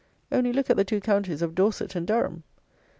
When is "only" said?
0.31-0.51